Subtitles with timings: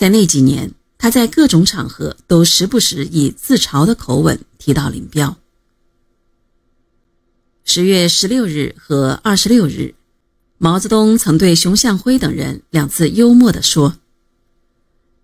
[0.00, 5.36] 在那几年，他在各种场合都时不时以自嘲的口吻提到林彪。
[7.64, 9.94] 十月十六日和二十六日，
[10.56, 13.98] 毛泽东曾对熊向晖等人两次幽默地说：“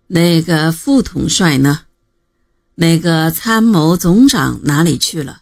[0.05, 1.85] 那个副统帅呢？
[2.75, 5.41] 那个参谋总长哪里去了？”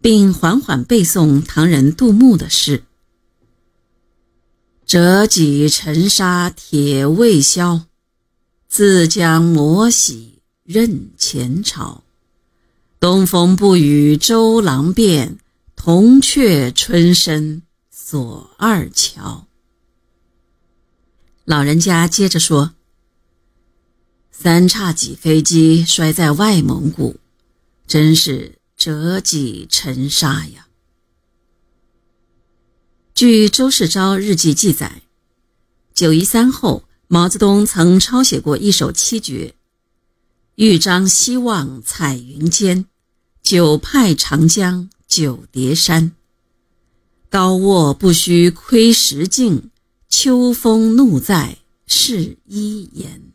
[0.00, 2.84] 并缓缓背诵唐人杜牧的诗
[4.88, 7.82] ：“折戟沉沙铁未销，
[8.70, 12.04] 自将磨洗认前朝。”
[12.98, 15.38] 东风不与周郎便，
[15.76, 19.46] 铜雀春深锁二乔。
[21.44, 22.72] 老人家接着说
[24.32, 27.16] ：“三叉戟飞机摔在外蒙古，
[27.86, 30.67] 真是折戟沉沙呀。”
[33.18, 35.02] 据周世钊日记记载，
[35.92, 39.56] 九一三后，毛泽东曾抄写过一首七绝。
[40.54, 42.86] 豫章西望彩云间，
[43.42, 46.12] 九派长江九叠山。
[47.28, 49.72] 高卧不须窥石镜，
[50.08, 51.58] 秋风怒在
[51.88, 53.32] 是一言。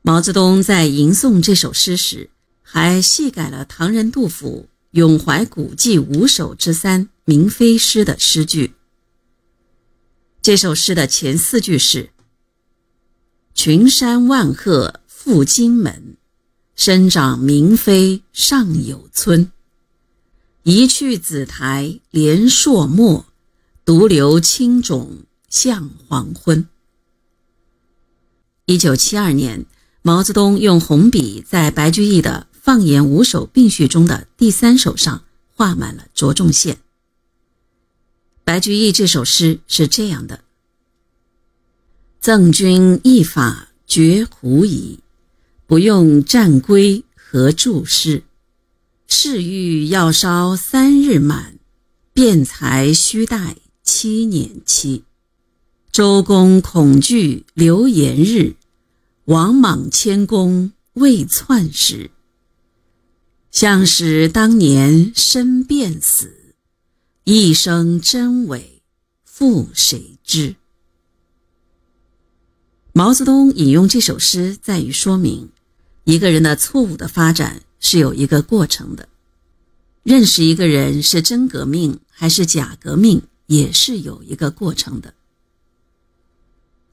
[0.00, 2.30] 毛泽东在吟诵这首诗时，
[2.62, 8.72] 还细改了唐人杜甫《咏怀古迹五首之三明妃诗》的诗句。
[10.40, 12.08] 这首诗的前四句是
[13.52, 16.16] ：“群山万壑。”赴荆门，
[16.74, 19.52] 生长明妃尚有村。
[20.62, 23.26] 一去紫台连朔漠，
[23.84, 26.66] 独留青冢向黄昏。
[28.64, 29.66] 一九七二年，
[30.00, 36.78] 毛泽东用红笔在白居易的《放言五首并序》中的第三首上画满了着重线。
[38.48, 40.40] 白居易这首诗是这样的
[42.18, 45.00] ：“赠君一法绝狐疑。”
[45.68, 48.22] 不用战规和注释，
[49.06, 51.58] 誓欲要烧三日满，
[52.14, 55.04] 便才须待七年期。
[55.92, 58.54] 周公恐惧流言日，
[59.26, 62.10] 王莽谦恭未篡时。
[63.50, 66.37] 向使当年身便死，
[67.30, 68.80] 一生真伪
[69.22, 70.56] 复谁知？
[72.94, 75.50] 毛泽东引用这首诗，在于说明。
[76.04, 79.10] 一个人的错误的发展是有一个过程的，
[80.04, 85.12] 认识一个人是真革命还是假革命，也是有一个过程的。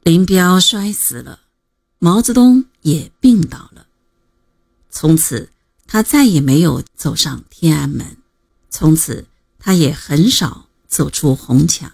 [0.03, 1.39] 林彪摔死了，
[1.97, 3.87] 毛泽东也病倒了，
[4.89, 5.49] 从此
[5.87, 8.17] 他再也没有走上天安门，
[8.69, 9.25] 从此
[9.65, 11.91] 他也很少走出红墙。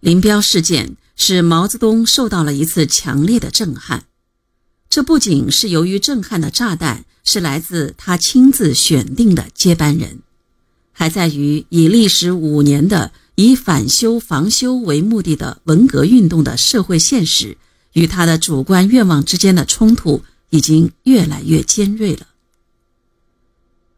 [0.00, 4.06] 林彪事件使毛泽东受到了一次强烈的震撼。
[4.90, 10.18] 这不仅是由于震撼的炸弹是来自他亲自选定的接班人，
[10.90, 17.56] 还在于以历时五年的以反修防修为目的的文革运动的社会现实
[17.92, 22.26] 与他的主观愿望之间的冲突已经越来越尖锐了。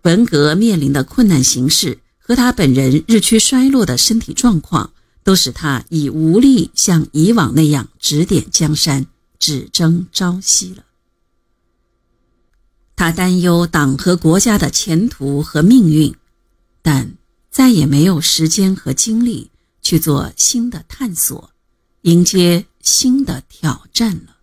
[0.04, 4.92] 文革面临的困难形势和他本人日趋衰落的身体状况，
[5.22, 9.06] 都使他已无力像以往那样指点江山。
[9.36, 10.84] 只争朝夕了。
[12.96, 16.14] 他担忧党和国家的前途和命运，
[16.80, 17.12] 但
[17.50, 19.50] 再也没有时间和精力
[19.82, 21.50] 去做新的探索，
[22.02, 24.33] 迎接新的挑战了。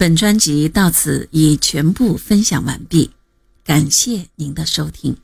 [0.00, 3.10] 本专辑到此已全部分享完毕，
[3.62, 5.18] 感谢您的收听。